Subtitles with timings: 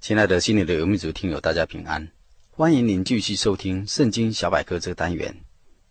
[0.00, 2.08] 亲爱的心灵的游牧族听友，大家平安！
[2.48, 5.36] 欢迎您继续收听《圣经小百科》这个单元。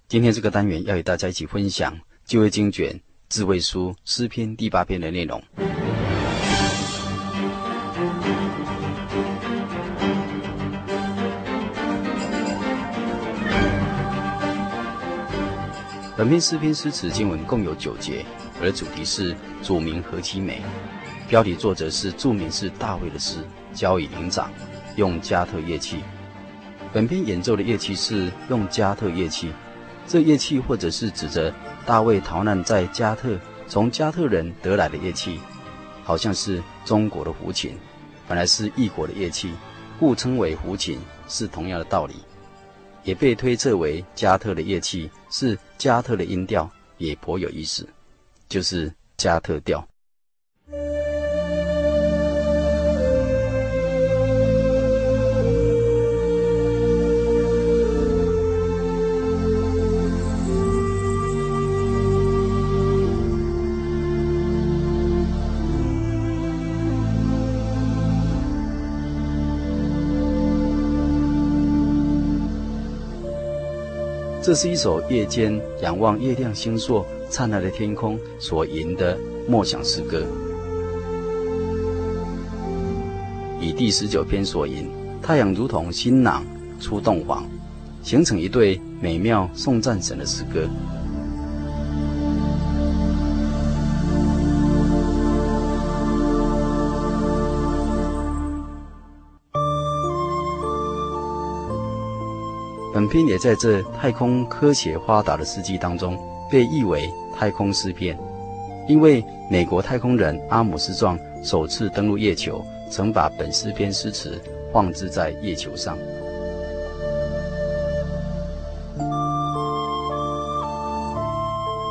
[0.07, 1.95] 今天这个单元要与大家一起分享
[2.25, 5.39] 旧约经卷智慧书诗篇第八篇的内容。
[16.17, 18.25] 本篇诗篇诗词经文共有九节，
[18.59, 20.63] 而主题是“主名何其美”。
[21.29, 23.37] 标题作者是著名是大卫的诗。
[23.73, 24.51] 交与灵长，
[24.95, 26.03] 用加特乐器。
[26.91, 29.51] 本篇演奏的乐器是用加特乐器，
[30.07, 31.53] 这乐器或者是指着
[31.85, 35.39] 大卫逃难在加特，从加特人得来的乐器，
[36.03, 37.77] 好像是中国的胡琴，
[38.27, 39.53] 本来是异国的乐器，
[39.99, 42.15] 故称为胡琴，是同样的道理。
[43.03, 47.87] 也被推测为加特的乐器是加特的音调，也颇有意思，
[48.49, 49.87] 就是加特调。
[74.41, 79.17] 这是一首夜间仰望月亮星宿灿烂的天空所吟的
[79.47, 80.23] 默想诗歌，
[83.59, 84.89] 以第十九篇所吟
[85.21, 86.43] “太阳如同新郎
[86.79, 87.45] 出洞房”，
[88.01, 90.69] 形成一对美妙送战神的诗歌。
[103.09, 106.17] 篇也在这太空科学发达的世纪当中
[106.49, 108.17] 被译为太空诗篇，
[108.87, 114.39] 因为美国太空人阿姆斯壮首次登陆月球，曾把本诗篇诗词
[114.71, 115.97] 放置在月球上。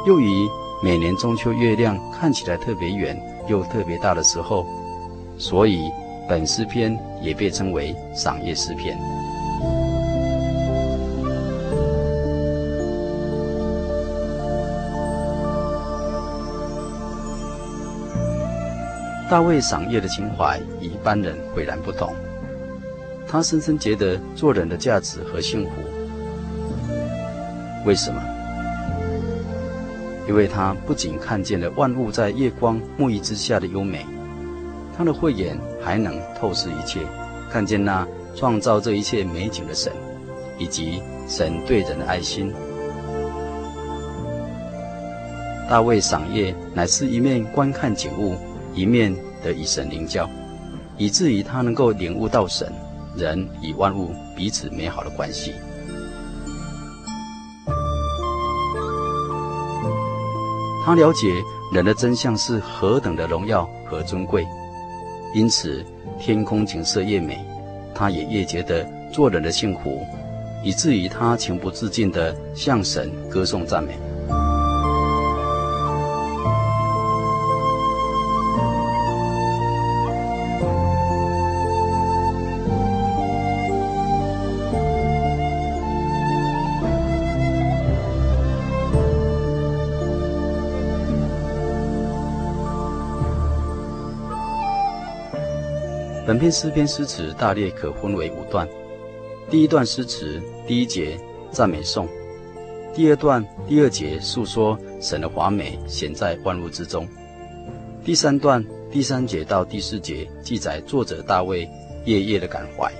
[0.06, 0.48] 又于
[0.82, 4.64] 每年中秋月亮看起来特别圆又特别大的时候，
[5.36, 5.90] 所以
[6.28, 8.96] 本诗篇也被称为赏月诗篇。
[19.30, 22.14] 大卫赏月的情怀与一般人迥然不同，
[23.26, 25.70] 他深深觉得做人的价值和幸福。
[27.84, 28.22] 为什么？
[30.26, 34.06] 因为他不仅看见了万物在月光沐浴之下的优美，
[34.96, 37.00] 他的慧眼还能透视一切，
[37.50, 39.92] 看见那创造这一切美景的神，
[40.56, 42.50] 以及神对人的爱心。
[45.68, 48.38] 大卫赏月乃是一面观看景物。
[48.78, 49.12] 一面
[49.42, 50.30] 的与神灵交，
[50.96, 52.72] 以至于他能够领悟到神、
[53.16, 55.52] 人与万物彼此美好的关系。
[60.84, 61.26] 他了解
[61.72, 64.46] 人的真相是何等的荣耀和尊贵，
[65.34, 65.84] 因此
[66.20, 67.44] 天空景色越美，
[67.92, 70.06] 他也越觉得做人的幸福，
[70.62, 73.98] 以至于他情不自禁地向神歌颂赞美。
[96.38, 98.68] 篇诗篇诗词大略可分为五段。
[99.50, 101.18] 第一段诗词，第一节
[101.50, 102.06] 赞美颂；
[102.94, 107.06] 第二段第二节述说神的华美显在万物之中；
[108.04, 111.68] 第三段第三节到第四节记载作者大卫
[112.04, 112.90] 夜夜的感怀；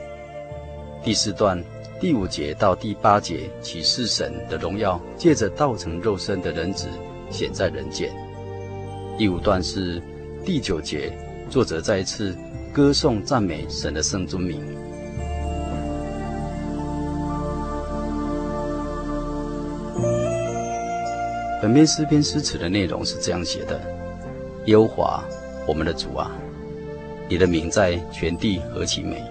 [1.04, 1.62] 第四段
[2.00, 6.88] 第五节到第八节启示神的荣耀，借着道成肉身的人子
[7.30, 8.08] 显在人间；
[9.18, 10.02] 第五段是
[10.44, 11.12] 第九节，
[11.50, 12.34] 作者再一次。
[12.72, 14.60] 歌颂赞美神的圣尊名。
[21.60, 23.80] 本篇诗篇诗词的内容是这样写的，
[24.66, 25.24] 耶和华，
[25.66, 26.30] 我们的主啊，
[27.28, 29.22] 你的名在全地何其美，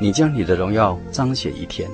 [0.00, 1.90] 你将你的荣耀彰显于天，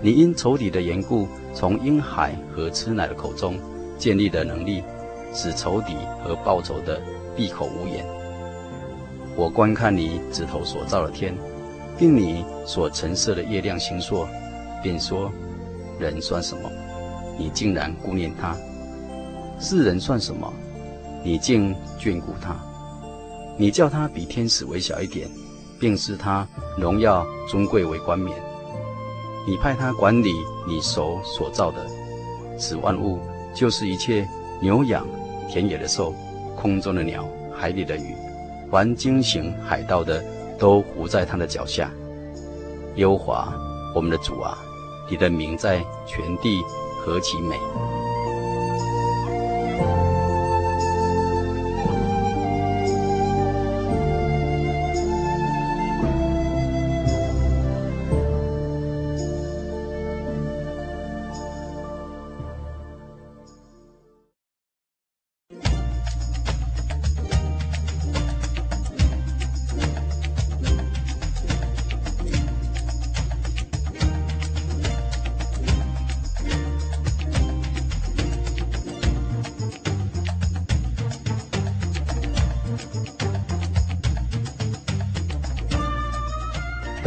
[0.00, 3.58] 你因仇敌的缘故，从婴孩和吃奶的口中
[3.98, 4.82] 建立的能力，
[5.34, 6.98] 使仇敌和报仇的
[7.36, 8.23] 闭口无言。
[9.36, 11.34] 我观看你指头所造的天，
[11.98, 14.26] 并你所陈设的月亮星宿，
[14.82, 15.30] 便说：
[15.98, 16.70] 人算什么？
[17.36, 18.56] 你竟然顾念他，
[19.58, 20.52] 世人算什么？
[21.24, 22.54] 你竟眷顾他。
[23.56, 25.28] 你叫他比天使微小一点，
[25.80, 26.46] 并使他
[26.78, 28.36] 荣耀尊贵为冠冕。
[29.46, 30.32] 你派他管理
[30.66, 31.84] 你手所造的，
[32.56, 33.18] 此万物
[33.52, 34.28] 就是一切
[34.60, 35.06] 牛羊、
[35.48, 36.14] 田野的兽、
[36.56, 38.14] 空中的鸟、海里的鱼，
[38.74, 40.20] 凡经行海盗的，
[40.58, 41.88] 都伏在他的脚下。
[42.96, 43.54] 耶和华，
[43.94, 44.58] 我们的主啊，
[45.08, 46.60] 你的名在全地。
[47.04, 47.54] 何其美！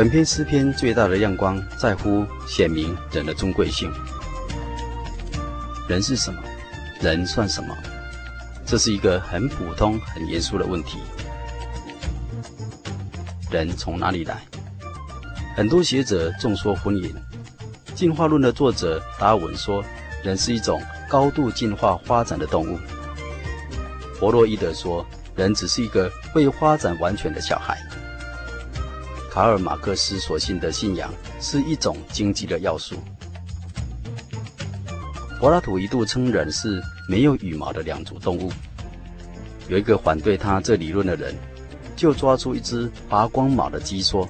[0.07, 3.91] 本篇诗篇最大的亮光在乎显明人的尊贵性。
[5.89, 6.41] 人是什么？
[7.01, 7.75] 人算什么？
[8.65, 10.99] 这是一个很普通、很严肃的问题。
[13.51, 14.37] 人从哪里来？
[15.57, 17.11] 很多学者众说纷纭。
[17.93, 19.83] 进化论的作者达尔文说，
[20.23, 22.79] 人是一种高度进化发展的动物。
[24.17, 25.05] 弗洛伊德说，
[25.35, 27.77] 人只是一个未发展完全的小孩。
[29.37, 32.95] 卡尔马克思所信的信仰是一种经济的要素。
[35.39, 38.51] 柏拉图一度称人是没有羽毛的两足动物。
[39.67, 41.35] 有一个反对他这理论的人，
[41.95, 44.27] 就抓出一只拔光毛的鸡说：“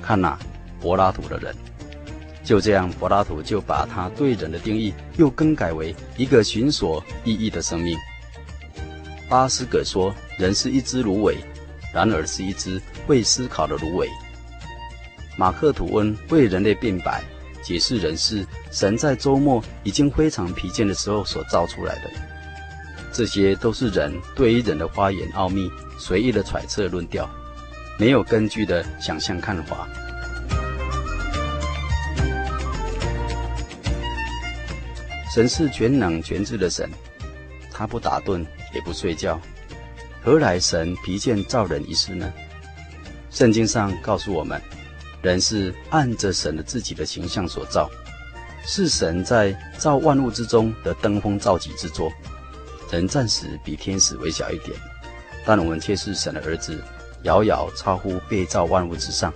[0.00, 0.38] 看呐，
[0.80, 1.52] 柏拉图的人。”
[2.44, 7.98] 就这样，柏拉图就把他对人的定义又更改为一个寻索意义的生命。
[9.28, 11.36] 巴斯葛说：“人是一只芦苇。”
[11.92, 14.08] 然而是一只会思考的芦苇。
[15.36, 17.22] 马克吐温为人类辩白，
[17.62, 22.10] 解释人是神在周末已经非常疲倦的时候所造出来的。
[23.12, 27.28] 这些都是人对于人的花言奥秘随意的揣测论调，
[27.98, 29.88] 没有根据的想象看法。
[35.34, 36.90] 神是全能全知的神，
[37.72, 38.44] 他不打盹
[38.74, 39.40] 也不睡觉。
[40.22, 42.30] 何来神疲倦造人一事呢？
[43.30, 44.60] 圣经上告诉我们，
[45.22, 47.88] 人是按着神的自己的形象所造，
[48.66, 52.12] 是神在造万物之中的登峰造极之作。
[52.90, 54.76] 人暂时比天使微小一点，
[55.46, 56.78] 但我们却是神的儿子，
[57.22, 59.32] 遥遥超乎被造万物之上。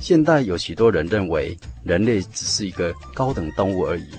[0.00, 4.10] 现代有许多人认为人类只是一个高等动物而已，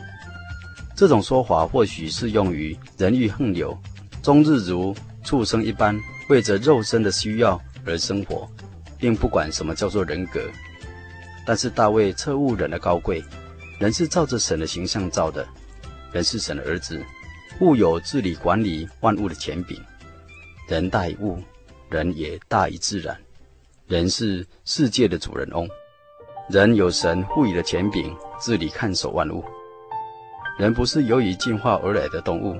[0.95, 3.77] 这种说法或许适用于人欲横流，
[4.23, 8.47] 终日如畜生一般为着肉身的需要而生活，
[8.99, 10.39] 并不管什么叫做人格。
[11.45, 13.23] 但是大卫彻悟人的高贵，
[13.79, 15.45] 人是照着神的形象造的，
[16.11, 17.03] 人是神的儿子，
[17.59, 19.81] 物有治理管理万物的权柄。
[20.67, 21.39] 人大于物，
[21.89, 23.17] 人也大于自然，
[23.87, 25.67] 人是世界的主人翁，
[26.49, 29.43] 人有神赋予的权柄治理看守万物。
[30.57, 32.59] 人不是由于进化而来的动物。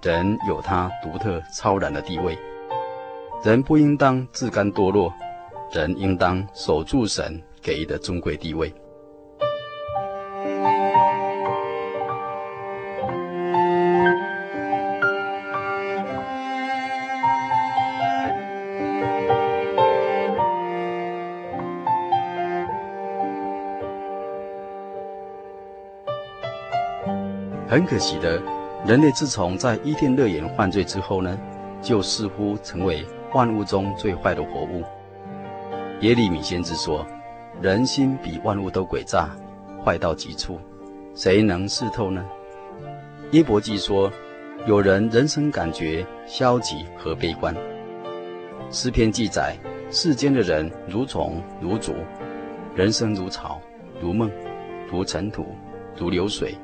[0.00, 2.38] 人有他独特超然的地位，
[3.42, 5.12] 人不应当自甘堕落，
[5.72, 8.72] 人应当守住神给予的尊贵地位。
[27.68, 28.57] 很可惜的。
[28.86, 31.38] 人类自从在伊甸乐园犯罪之后呢，
[31.82, 33.04] 就似乎成为
[33.34, 34.82] 万物中最坏的活物。
[36.00, 37.04] 耶利米先知说
[37.60, 39.28] ：“人心比万物都诡诈，
[39.84, 40.60] 坏到极处，
[41.14, 42.24] 谁能识透呢？”
[43.32, 44.10] 约伯记说
[44.66, 47.54] ：“有人人生感觉消极和悲观。”
[48.70, 49.56] 诗篇记载
[49.90, 51.94] ：“世间的人如虫如竹，
[52.76, 53.60] 人生如草
[54.00, 54.30] 如梦，
[54.90, 55.46] 如尘土，
[55.96, 56.54] 如流水。”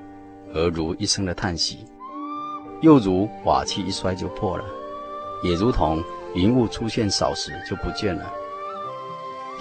[0.57, 1.85] 而如一声的叹息，
[2.85, 4.65] 又如瓦器一摔就破了，
[5.43, 8.31] 也如同云雾出现少时就不见了。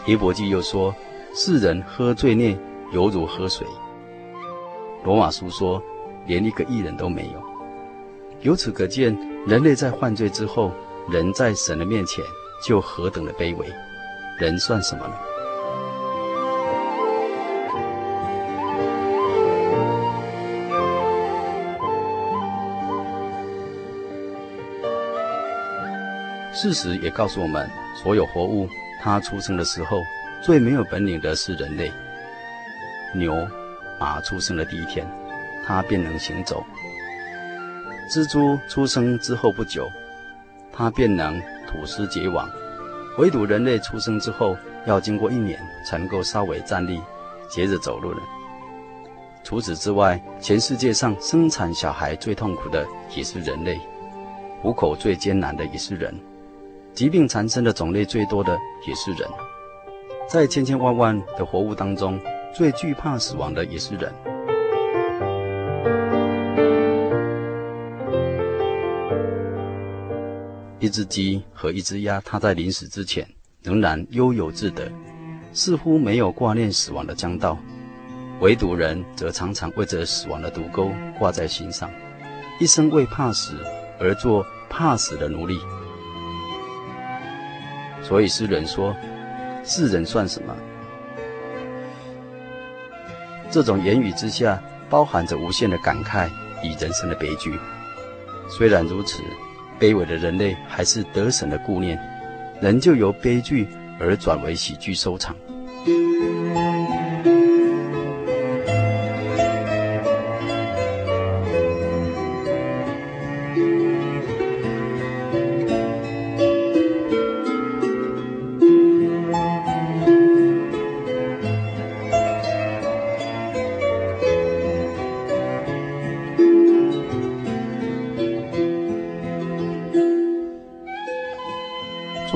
[0.06, 0.94] 约伯记又说
[1.34, 2.60] ：“世人喝罪孽，
[2.92, 3.66] 犹如喝水。”
[5.06, 5.82] 罗马书说
[6.28, 7.42] ：“连一个义人都没有。”
[8.44, 10.70] 由此可见，人类在犯罪之后，
[11.10, 12.22] 人在神的面前
[12.62, 13.66] 就何等的卑微，
[14.38, 15.14] 人算什么呢？
[26.64, 28.70] 事实也告诉我们，所有活物。
[29.02, 30.02] 它出生的时候，
[30.42, 31.92] 最没有本领的是人类。
[33.14, 33.46] 牛、
[34.00, 35.06] 马出生的第一天，
[35.68, 36.64] 它便能行走；
[38.10, 39.90] 蜘蛛出生之后不久，
[40.72, 42.50] 它便能吐丝结网。
[43.18, 44.56] 唯独人类出生之后，
[44.86, 47.02] 要经过一年才能够稍微站立，
[47.50, 48.22] 接着走路了。
[49.44, 53.78] 除此之外，全世界上生产小孩最痛苦的也是人类，
[54.62, 56.18] 糊口最艰难的也是人。
[56.94, 58.56] 疾病缠身的种类最多的
[58.88, 59.28] 也是人，
[60.30, 62.20] 在千千万万的活物当中，
[62.54, 64.14] 最惧怕死亡的也是人。
[70.80, 73.28] 一只鸡和一只鸭，它在临死之前
[73.64, 74.92] 仍然悠游自得，
[75.52, 77.58] 似乎没有挂念死亡的将到；
[78.40, 81.90] 唯独人则常常为着死亡的毒钩挂在心上，
[82.60, 83.58] 一生为怕死
[84.00, 85.58] 而做怕死的奴隶。
[88.04, 88.96] 所以诗人说
[89.64, 90.56] ：“世人算什么？”
[93.50, 96.28] 这种言语之下，包含着无限的感慨
[96.64, 97.58] 与人生的悲剧。
[98.50, 99.22] 虽然如此，
[99.80, 101.98] 卑微的人类还是得神的顾念，
[102.62, 103.68] 仍旧由悲剧
[104.00, 105.36] 而转为喜剧收场。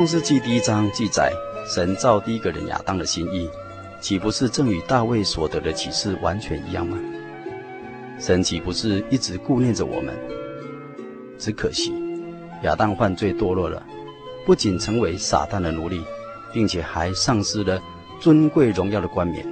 [0.07, 1.33] 创世记第一章记载，
[1.65, 3.49] 神造第一个人亚当的心意，
[3.99, 6.97] 岂不是正与大卫所得的启示完全一样吗？
[8.17, 10.17] 神岂不是一直顾念着我们？
[11.37, 11.91] 只可惜，
[12.63, 13.85] 亚当犯罪堕落了，
[14.45, 16.01] 不仅成为撒旦的奴隶，
[16.53, 17.77] 并且还丧失了
[18.21, 19.45] 尊贵荣耀的冠冕，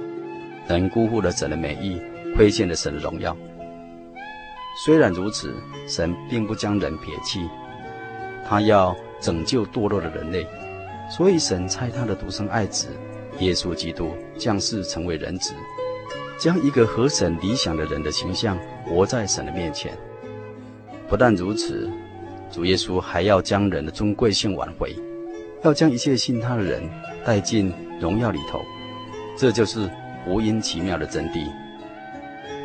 [0.66, 2.00] 人辜负了神的美意，
[2.34, 3.36] 亏欠了神的荣耀。
[4.86, 5.54] 虽然如此，
[5.86, 7.46] 神并不将人撇弃，
[8.48, 8.96] 他要。
[9.20, 10.46] 拯救堕落的人类，
[11.10, 12.88] 所以神差他的独生爱子
[13.40, 15.54] 耶稣基督降世成为人子，
[16.38, 19.96] 将一个合神理想的人的形象活在神的面前。
[21.08, 21.90] 不但如此，
[22.50, 24.94] 主耶稣还要将人的尊贵性挽回，
[25.62, 26.82] 要将一切信他的人
[27.24, 28.60] 带进荣耀里头。
[29.36, 29.90] 这就是
[30.24, 31.46] 福音奇妙的真谛。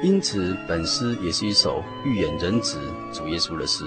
[0.01, 2.79] 因此，本诗也是一首预言人子
[3.13, 3.83] 主耶稣的诗。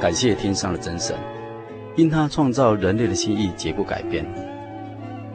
[0.00, 1.16] 感谢天上的真神，
[1.96, 4.24] 因他创造人类的心意绝不改变。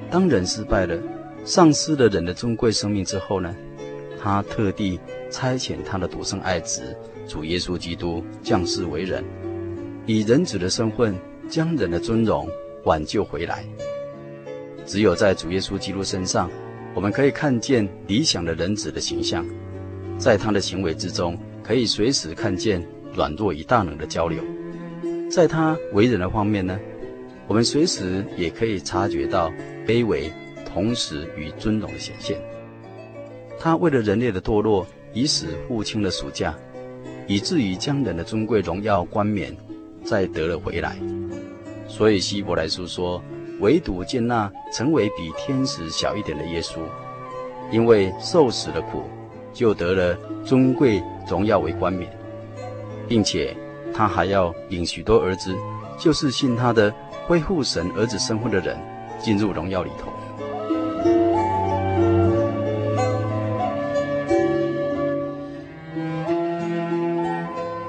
[0.10, 0.98] 当人失败了，
[1.44, 3.54] 丧失了人的尊贵生命之后呢，
[4.18, 4.98] 他特地
[5.30, 6.96] 差遣他的独生爱子
[7.28, 9.22] 主耶稣基督降世为人，
[10.06, 11.14] 以人子的身份
[11.50, 12.48] 将人的尊荣
[12.86, 13.66] 挽救回来。
[14.86, 16.50] 只有在主耶稣基督身上，
[16.94, 19.46] 我们可以看见理想的人子的形象，
[20.18, 22.82] 在他的行为之中，可以随时看见。
[23.16, 24.44] 软弱与大能的交流，
[25.30, 26.80] 在他为人的方面呢，
[27.48, 29.52] 我们随时也可以察觉到
[29.86, 30.32] 卑微，
[30.66, 32.40] 同时与尊荣的显现。
[33.60, 36.54] 他为了人类的堕落，以死付清了赎价，
[37.28, 39.56] 以至于将人的尊贵荣耀冠冕
[40.04, 40.98] 再得了回来。
[41.88, 43.24] 所以希伯来书说，
[43.60, 46.80] 唯独见那成为比天使小一点的耶稣，
[47.72, 49.04] 因为受死的苦，
[49.54, 52.10] 就得了尊贵荣耀为冠冕。
[53.14, 53.56] 并且
[53.94, 55.56] 他还要领许多儿子，
[56.00, 56.92] 就是信他的
[57.28, 58.76] 恢复神儿子身份的人，
[59.20, 60.12] 进入荣耀里头。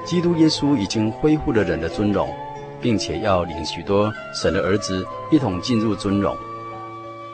[0.05, 2.29] 基督耶稣已经恢复了人的尊荣，
[2.79, 6.37] 并且要领许多神的儿子一同进入尊荣。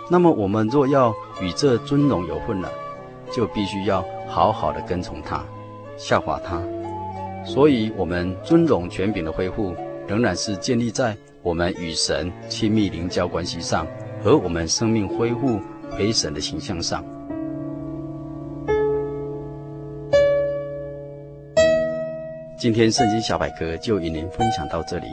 [0.10, 2.71] 那么我们若要与这尊荣有份了，
[3.33, 5.43] 就必须要好好的跟从他，
[5.98, 6.63] 效法他。
[7.43, 9.75] 所以，我们尊荣权柄的恢复，
[10.07, 13.86] 仍然是建立在我们与神亲密邻交关系上，
[14.24, 17.03] 和我们生命恢复回神的形象上。
[22.60, 25.07] 今天，圣经小百科就与您分享到这里。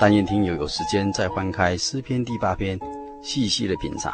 [0.00, 2.76] 但愿听友有时间再翻开诗篇第八篇，
[3.22, 4.12] 细细的品尝，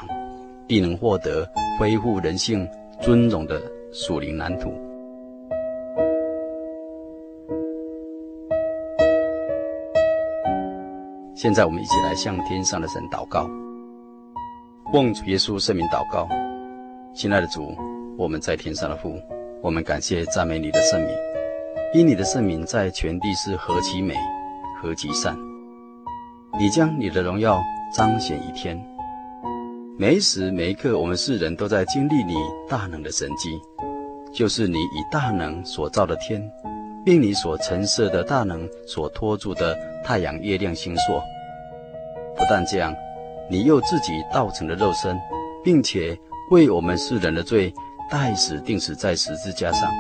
[0.69, 2.69] 必能获得恢复人性
[3.00, 3.61] 尊荣的
[3.93, 4.84] 属灵蓝图。
[11.44, 13.46] 现在我们一起来向天上的神祷告，
[14.90, 16.26] 奉主耶稣圣名祷告，
[17.14, 17.76] 亲爱的主，
[18.16, 19.20] 我们在天上的父，
[19.60, 21.10] 我们感谢赞美你的圣名，
[21.92, 24.14] 因你的圣名在全地是何其美，
[24.80, 25.36] 何其善。
[26.58, 27.60] 你将你的荣耀
[27.94, 28.82] 彰显一天，
[29.98, 32.36] 每一时每一刻，我们世人都在经历你
[32.66, 33.60] 大能的神迹，
[34.32, 36.42] 就是你以大能所造的天，
[37.04, 41.20] 并你所陈设的大能所托住的太阳、月亮、星宿。
[42.37, 42.95] 不但这样，
[43.49, 45.19] 你又自己道成了肉身，
[45.62, 46.19] 并且
[46.50, 47.73] 为我们世人的罪
[48.11, 49.91] 代死钉死在十字架上。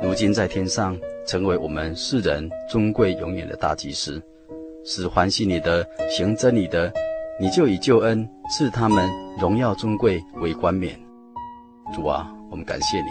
[0.00, 0.96] 如今在天上，
[1.26, 4.22] 成为我们世人尊贵永远的大祭司，
[4.84, 6.92] 使欢喜你的、行真理的，
[7.40, 10.98] 你就以救恩赐他们荣耀尊贵为冠冕。
[11.92, 13.08] 主啊，我们感谢你，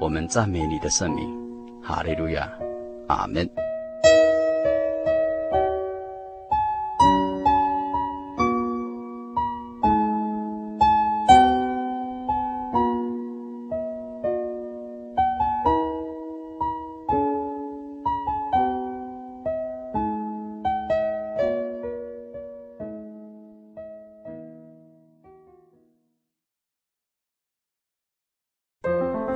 [0.00, 1.26] 我们赞美你的圣名，
[1.82, 2.48] 哈利路亚，
[3.08, 3.48] 阿门。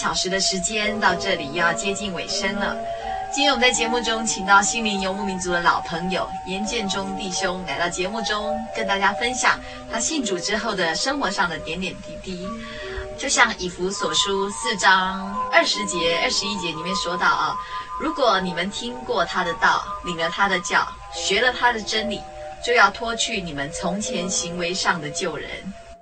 [0.00, 2.74] 小时的时间，到这里又要接近尾声了。
[3.30, 9.60] 今天我们在节目中请到心灵游牧民族的老朋友严建中弟兄来到节目中，跟大家分享
[9.92, 12.48] 他信主之后的生活上的点点滴滴。
[13.18, 17.54] 就像以弗所书四章二十节、二十一节里面说到啊，
[18.00, 22.22] 如果你们听过他的道，领了他的教，学了他的真理，
[22.64, 25.50] 就要脱去你们从前行为上的旧人。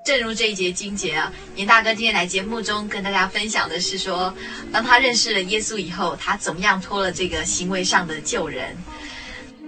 [0.08, 4.32] 正如这一节经节啊，严大哥今天来节目中跟大家分享的是说，
[4.72, 8.74] 当他认识了耶稣以后，他怎么样脱了这个行为上的旧人。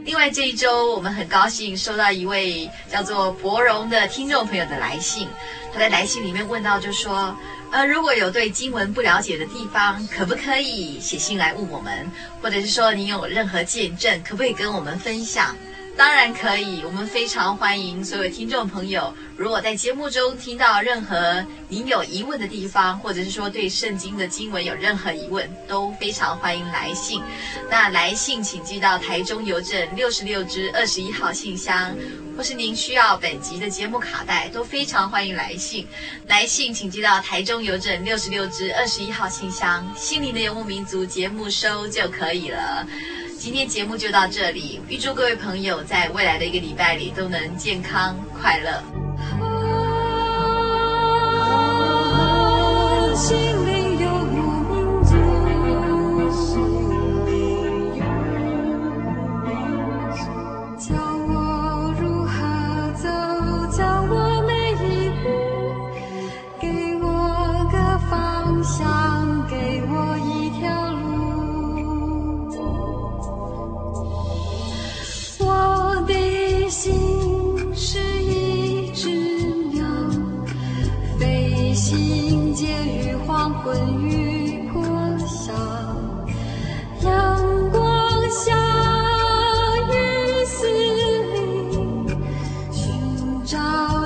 [0.02, 5.28] 另外这一周，我们很高兴收到一位叫做博荣的听众朋友的来信，
[5.74, 7.36] 他在来信里面问到，就说，
[7.70, 15.54] 呃，如果有对经文不了解的地方，可不可以写信来问我们，或者是说你有任何见证，可不可以跟我们分享？
[16.00, 19.12] 当然可以，我们非常欢迎所有听众朋友。
[19.36, 27.22] 如果在节目中听到任何您有疑问的地方，或者是说对圣经的经文有任何疑问，都非常欢迎来信。
[27.70, 31.94] 那来信请寄到台中邮政六十六支二十一号信箱，
[32.34, 35.86] 或是您需要本集的节目卡带，都非常欢迎来信。
[36.28, 42.86] 来信请寄到台中邮政六十六支二十一号信箱，心灵的游牧民族节目收就可以了。
[43.40, 48.84] 今天节目就到这里，预祝各位朋友在未来的一个礼拜里都能健康快乐。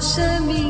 [0.05, 0.64] شميل